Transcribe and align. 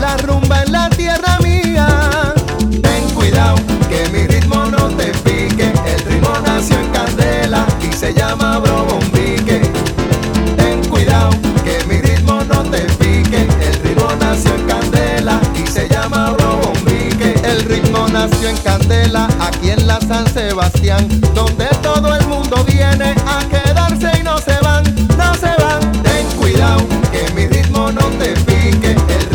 la 0.00 0.16
rumba 0.18 0.62
en 0.62 0.72
la 0.72 0.90
tierra 0.90 1.38
mía. 1.42 2.34
Ten 2.82 3.08
cuidado 3.14 3.56
que 3.88 4.08
mi 4.12 4.26
ritmo 4.26 4.66
no 4.66 4.88
te 4.90 5.06
pique, 5.24 5.72
el 5.86 6.00
ritmo 6.04 6.32
nació 6.44 6.78
en 6.78 6.90
candela 6.90 7.66
y 7.82 7.92
se 7.94 8.12
llama 8.12 8.58
brobombique. 8.58 9.62
Ten 10.56 10.84
cuidado 10.90 11.30
que 11.64 11.82
mi 11.88 12.00
ritmo 12.02 12.42
no 12.44 12.62
te 12.64 12.80
pique, 13.00 13.48
el 13.60 13.74
ritmo 13.82 14.08
nació 14.20 14.54
en 14.54 14.66
candela 14.66 15.40
y 15.54 15.66
se 15.66 15.88
llama 15.88 16.32
brobombique. 16.32 17.34
El 17.42 17.64
ritmo 17.64 18.06
nació 18.08 18.50
en 18.50 18.58
candela 18.58 19.28
aquí 19.40 19.70
en 19.70 19.86
la 19.86 19.98
San 20.00 20.26
Sebastián, 20.32 21.08
donde 21.34 21.66
todo 21.82 22.14
el 22.14 22.26
mundo 22.26 22.62
viene 22.64 23.14
a 23.26 23.38
quedarse 23.48 24.10
y 24.20 24.22
no 24.22 24.36
se 24.38 24.58
van, 24.60 24.84
no 25.16 25.34
se 25.34 25.52
van. 25.62 25.80
Ten 26.02 26.26
cuidado 26.38 26.86
que 27.10 27.32
mi 27.34 27.46
ritmo 27.46 27.90
no 27.90 28.06
te 28.18 28.34
pique. 28.34 28.55
que 28.86 28.92
el 28.92 29.25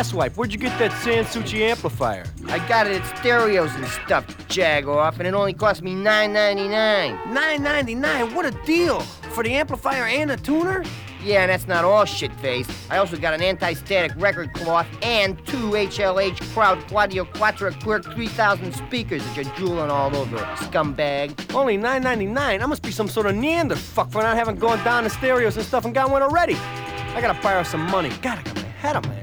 asswipe, 0.00 0.34
where'd 0.34 0.50
you 0.52 0.58
get 0.58 0.78
that 0.78 0.90
Sansucci 0.92 1.60
amplifier? 1.60 2.24
I 2.48 2.66
got 2.66 2.86
it 2.86 3.02
at 3.02 3.18
stereos 3.18 3.74
and 3.74 3.86
stuff, 3.86 4.24
jag 4.48 4.88
off, 4.88 5.18
and 5.18 5.26
it 5.26 5.34
only 5.34 5.52
cost 5.52 5.82
me 5.82 5.92
$9.99. 5.94 7.22
$9.99? 7.24 8.34
What 8.34 8.46
a 8.46 8.50
deal! 8.64 9.00
For 9.34 9.44
the 9.44 9.52
amplifier 9.52 10.06
and 10.06 10.30
the 10.30 10.38
tuner? 10.38 10.84
Yeah, 11.22 11.42
and 11.42 11.50
that's 11.50 11.68
not 11.68 11.84
all 11.84 12.06
shit 12.06 12.32
face. 12.36 12.66
I 12.88 12.96
also 12.96 13.18
got 13.18 13.34
an 13.34 13.42
anti-static 13.42 14.12
record 14.16 14.54
cloth 14.54 14.86
and 15.02 15.36
two 15.46 15.72
HLH 15.72 16.40
Crowd 16.54 16.78
Quadio 16.88 17.30
Quattro 17.34 17.70
Quirk 17.70 18.04
3000 18.04 18.74
speakers 18.74 19.22
that 19.22 19.36
you're 19.36 19.54
drooling 19.56 19.90
all 19.90 20.16
over, 20.16 20.38
scumbag. 20.56 21.54
Only 21.54 21.76
$9.99? 21.76 22.36
I 22.38 22.64
must 22.64 22.82
be 22.82 22.90
some 22.90 23.06
sort 23.06 23.26
of 23.26 23.34
Neanderfuck 23.34 24.10
for 24.10 24.22
not 24.22 24.36
having 24.36 24.56
gone 24.56 24.82
down 24.82 25.04
the 25.04 25.10
stereos 25.10 25.58
and 25.58 25.66
stuff 25.66 25.84
and 25.84 25.94
got 25.94 26.10
one 26.10 26.22
already. 26.22 26.54
I 26.54 27.20
gotta 27.20 27.38
borrow 27.42 27.64
some 27.64 27.82
money. 27.90 28.08
God, 28.22 28.38
I 28.38 28.42
got 28.42 28.54
my 28.56 28.62
head 28.62 28.96
on 28.96 29.06
my 29.06 29.19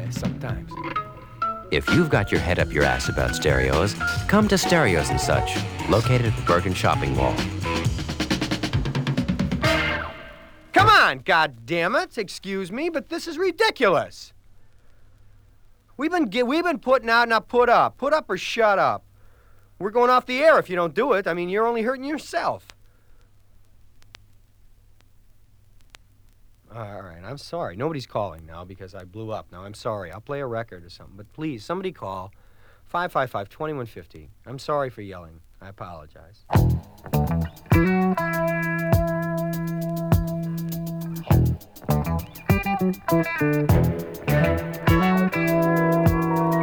ass 0.47 0.69
sometimes. 0.69 1.67
If 1.71 1.89
you've 1.89 2.09
got 2.09 2.31
your 2.31 2.39
head 2.39 2.59
up 2.59 2.71
your 2.71 2.83
ass 2.83 3.09
about 3.09 3.35
stereos, 3.35 3.93
come 4.27 4.47
to 4.47 4.57
Stereos 4.57 5.09
and 5.09 5.19
Such, 5.19 5.57
located 5.89 6.27
at 6.27 6.35
the 6.35 6.41
Bergen 6.43 6.73
Shopping 6.73 7.15
Mall. 7.15 7.35
Come 10.71 10.89
on, 10.89 11.19
goddammit! 11.21 12.17
Excuse 12.17 12.71
me, 12.71 12.89
but 12.89 13.09
this 13.09 13.27
is 13.27 13.37
ridiculous. 13.37 14.33
We've 15.97 16.11
been 16.11 16.29
ge- 16.29 16.43
we've 16.43 16.63
been 16.63 16.79
putting 16.79 17.09
out, 17.09 17.27
not 17.27 17.47
put 17.47 17.69
up. 17.69 17.97
Put 17.97 18.13
up 18.13 18.29
or 18.29 18.37
shut 18.37 18.77
up. 18.77 19.03
We're 19.79 19.91
going 19.91 20.09
off 20.09 20.25
the 20.25 20.39
air 20.43 20.59
if 20.59 20.69
you 20.69 20.75
don't 20.75 20.93
do 20.93 21.13
it. 21.13 21.27
I 21.27 21.33
mean, 21.33 21.49
you're 21.49 21.67
only 21.67 21.81
hurting 21.81 22.05
yourself. 22.05 22.67
All 26.73 27.01
right, 27.01 27.23
I'm 27.23 27.37
sorry. 27.37 27.75
Nobody's 27.75 28.05
calling 28.05 28.45
now 28.45 28.63
because 28.65 28.93
I 28.93 29.03
blew 29.03 29.31
up. 29.31 29.47
Now 29.51 29.63
I'm 29.63 29.73
sorry. 29.73 30.11
I'll 30.11 30.21
play 30.21 30.41
a 30.41 30.45
record 30.45 30.83
or 30.85 30.89
something. 30.89 31.15
But 31.15 31.31
please, 31.33 31.63
somebody 31.63 31.91
call 31.91 32.31
555 32.85 33.49
2150. 33.49 34.29
I'm 34.45 34.59
sorry 34.59 34.89
for 34.89 35.01
yelling. 35.01 35.41
I 35.61 35.69
apologize. 35.69 36.45
Show 45.33 46.56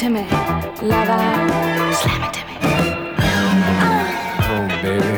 to 0.00 0.08
me, 0.08 0.22
lover. 0.80 1.20
Slam 1.92 2.22
it 2.24 2.32
to 2.32 2.42
me. 2.46 2.54
Oh, 4.48 4.64
baby. 4.80 5.14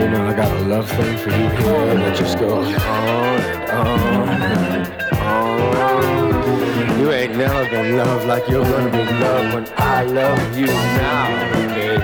You 0.00 0.04
know 0.08 0.22
I 0.26 0.32
got 0.34 0.50
a 0.56 0.60
love 0.62 0.88
thing 0.88 1.18
for 1.18 1.28
you 1.28 1.48
here 1.50 1.94
that 2.00 2.16
just 2.16 2.38
goes 2.38 2.66
on 2.66 3.40
and 3.52 3.70
on 3.70 4.28
and 4.40 4.88
on. 5.20 6.98
You 6.98 7.12
ain't 7.12 7.36
never 7.36 7.68
been 7.68 7.98
loved 7.98 8.26
like 8.26 8.48
you're 8.48 8.64
gonna 8.64 8.90
be 8.90 9.04
loved 9.04 9.52
when 9.52 9.66
I 9.76 10.02
love 10.02 10.56
you 10.56 10.68
now, 10.68 11.28
baby. 11.52 12.02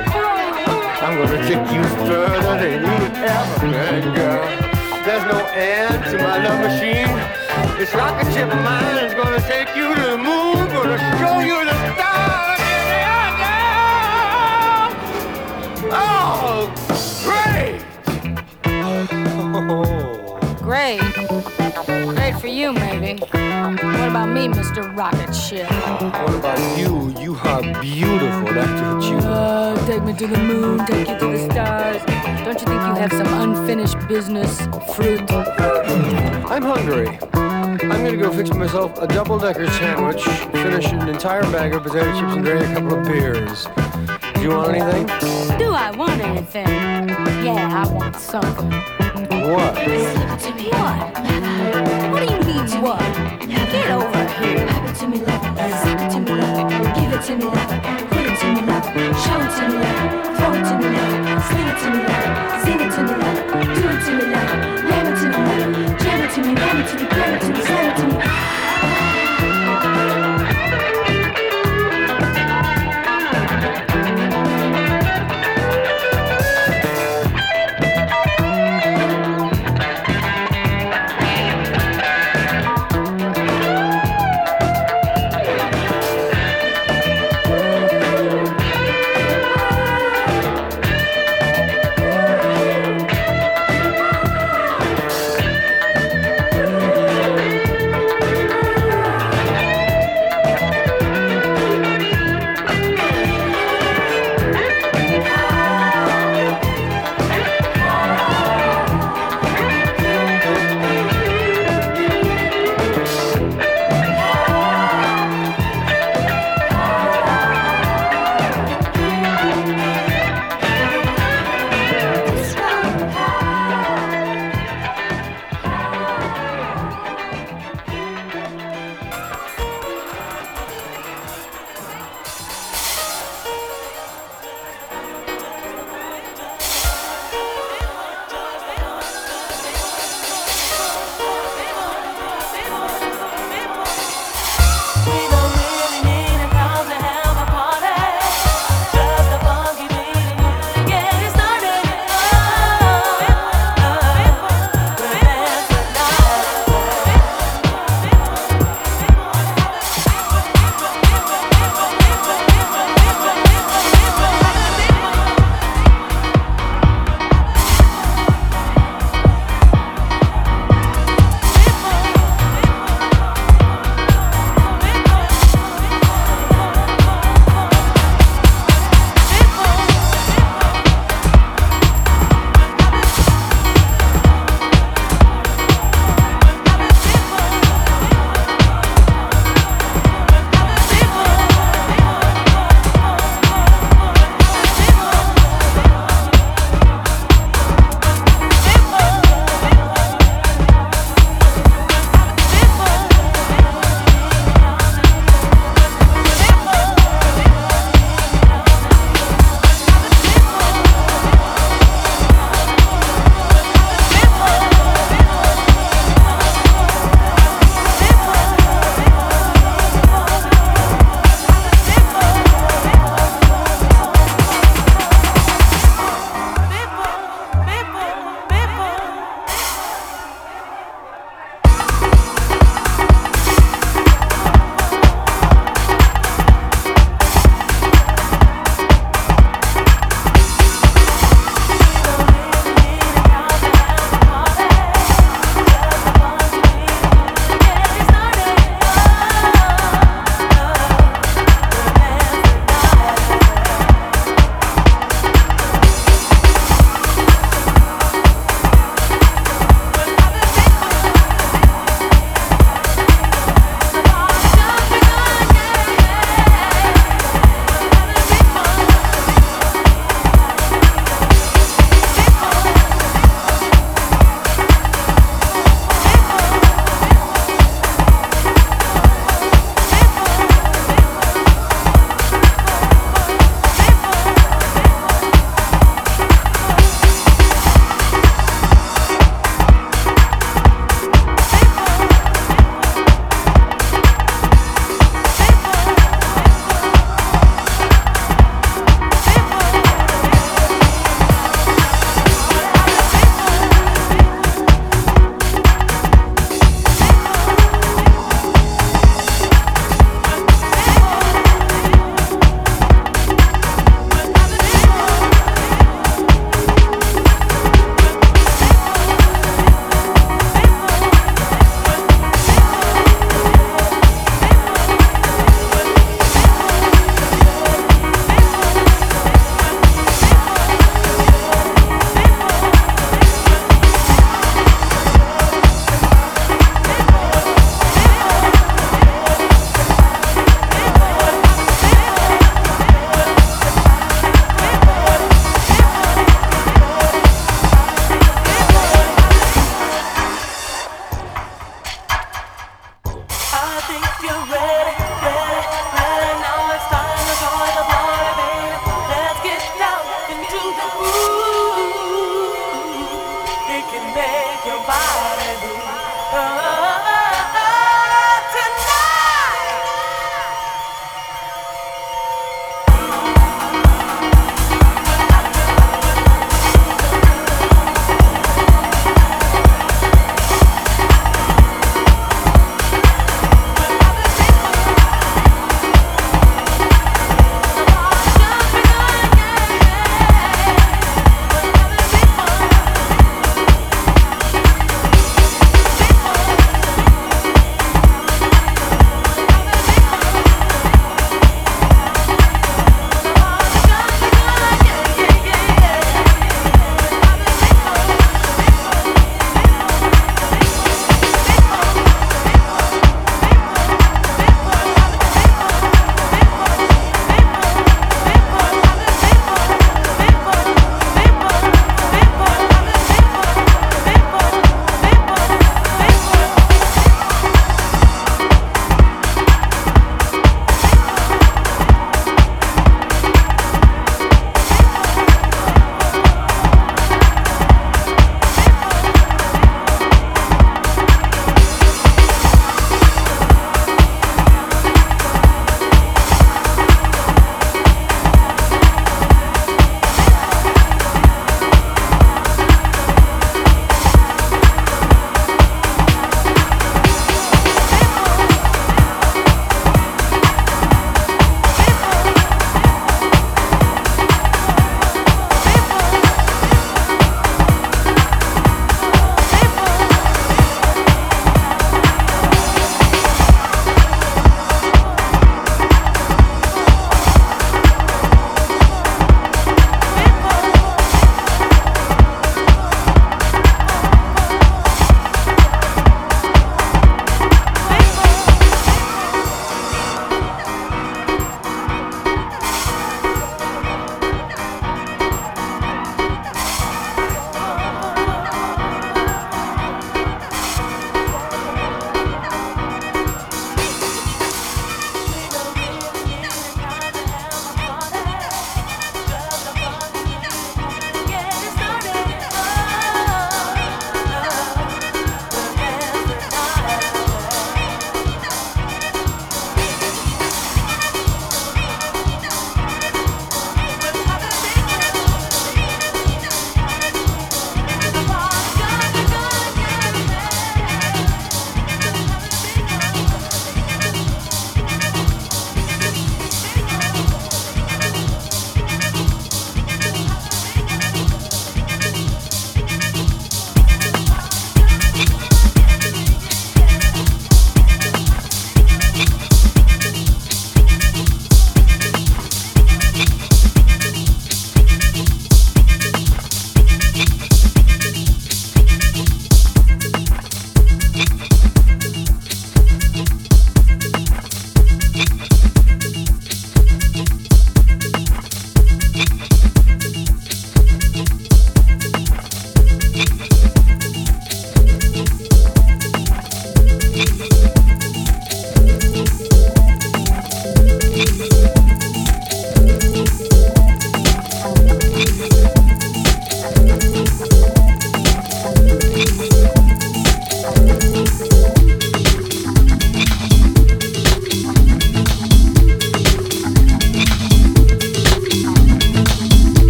I'm 1.01 1.17
gonna 1.17 1.41
take 1.49 1.67
you 1.73 1.83
further 2.05 2.57
than 2.61 2.83
you 2.85 2.99
ever 3.25 3.61
been, 3.73 4.13
girl. 4.15 4.45
There's 5.07 5.25
no 5.33 5.39
end 5.47 6.05
to 6.11 6.17
my 6.19 6.37
love 6.45 6.61
machine. 6.61 7.44
This 7.85 7.95
rocket 7.95 8.33
ship 8.33 8.51
of 8.51 8.63
mine 8.63 9.05
is 9.05 9.13
gonna 9.13 9.39
take 9.41 9.77
you 9.77 9.95
to 9.95 10.01
the 10.01 10.17
moon, 10.17 10.57
gonna 10.73 10.97
show 11.19 11.41
you 11.41 11.67
the 11.67 11.75
stars. 11.93 12.61
in 12.73 12.87
the 12.89 13.45
air. 13.53 14.89
Oh, 15.93 16.73
great! 17.29 17.85
Great. 20.63 21.03
Great 22.17 22.35
for 22.41 22.47
you, 22.47 22.73
maybe. 22.73 23.21
What 23.21 24.09
about 24.09 24.31
me, 24.31 24.49
Mr. 24.49 24.97
Rocket 24.97 25.35
Ship? 25.35 25.69
What 25.71 26.35
about 26.37 26.79
you? 26.79 27.13
You 27.21 27.37
are 27.37 27.61
beautiful. 27.83 28.55
That's 28.55 28.81
what 28.81 29.05
you 29.11 29.19
are. 29.29 29.77
Uh, 29.77 29.87
take 29.87 30.03
me 30.05 30.15
to 30.15 30.27
the 30.27 30.39
moon, 30.39 30.87
take 30.87 31.07
you 31.07 31.19
to 31.19 31.27
the 31.27 31.39
stars. 31.53 32.03
Don't 32.47 32.59
you 32.59 32.67
think 32.67 32.81
you 32.81 32.95
have 32.95 33.13
some 33.13 33.29
unfinished 33.43 33.99
business, 34.09 34.67
fruit? 34.97 35.31
I'm 35.31 36.63
hungry. 36.63 37.19
I'm 37.91 38.03
gonna 38.03 38.17
go 38.17 38.33
fix 38.33 38.51
myself 38.55 38.97
a 38.99 39.07
double-decker 39.07 39.67
sandwich, 39.69 40.23
finish 40.23 40.87
an 40.93 41.07
entire 41.09 41.43
bag 41.43 41.75
of 41.75 41.83
potato 41.83 42.19
chips, 42.19 42.35
and 42.35 42.45
drink 42.45 42.65
a 42.67 42.75
couple 42.75 42.99
of 42.99 43.05
beers. 43.05 43.67
Do 44.35 44.41
you 44.43 44.51
want 44.51 44.75
anything? 44.75 45.07
Do 45.59 45.71
I 45.71 45.91
want 45.91 46.21
anything? 46.21 46.67
Yeah, 47.45 47.85
I 47.85 47.93
want 47.93 48.17
something. 48.17 48.71
What? 49.51 49.75
To 49.75 49.89
me. 50.55 50.71
What? 50.71 51.13
What 52.11 52.21
do 52.27 52.33
you 52.33 52.41
mean, 52.41 52.67
what? 52.81 53.01
Get 53.41 53.91
over 53.91 54.25
here. 54.39 54.67
Give 54.67 54.85
it 54.85 54.95
to 54.97 55.07
me, 55.09 55.19
love. 55.19 55.43
Sing 55.83 55.99
it 56.01 56.11
to 56.11 56.21
me, 56.21 56.33
love. 56.41 56.71
Give 56.95 57.13
it 57.13 57.23
to 57.23 57.37
me, 57.37 57.45
love. 57.45 57.69
Put 58.09 58.25
it 58.25 58.39
to 58.41 58.47
me, 58.49 58.61
love. 58.65 58.85
Show 59.25 59.39
it 59.41 59.51
to 59.57 59.65
me, 59.69 59.77
love. 59.85 60.37
Throw 60.39 60.53
it 60.53 60.65
to 60.65 60.75
me, 60.79 60.87
love. 60.97 61.45
Sling 61.45 61.69
it 61.69 61.77
to 61.81 61.89
me, 61.91 62.01
love. 62.09 62.63
Sing 62.65 62.81
it 62.81 62.91
to 62.95 63.01
me, 63.03 63.15
love. 63.21 63.39
Do 63.53 63.83
it 63.89 64.01
to 64.05 64.11
me, 64.17 64.25
love. 64.33 64.94
To 66.35 66.41
me, 66.41 66.55
ram 66.55 66.81
it 66.81 66.89
to 66.89 66.97
me, 66.97 67.09
gram 67.11 67.35
it 67.35 67.41
to 67.41 67.63
slam 67.63 67.91
it 67.91 67.97
to 67.97 68.89
me. 68.89 68.94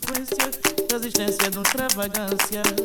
consequência 0.00 0.88
da 0.88 0.96
existência 0.96 1.50
de 1.50 1.58
uma 1.58 1.62
extravagância. 1.62 2.83